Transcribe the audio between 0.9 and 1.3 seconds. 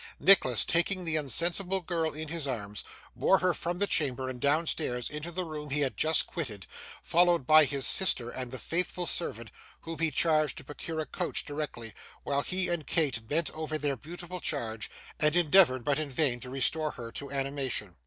the